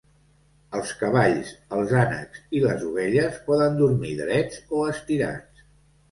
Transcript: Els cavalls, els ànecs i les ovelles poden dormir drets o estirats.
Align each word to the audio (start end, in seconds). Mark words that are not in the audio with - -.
Els 0.77 0.91
cavalls, 1.01 1.49
els 1.79 1.91
ànecs 2.03 2.39
i 2.59 2.61
les 2.63 2.85
ovelles 2.87 3.37
poden 3.49 3.77
dormir 3.81 4.13
drets 4.23 4.59
o 4.79 4.81
estirats. 4.95 5.63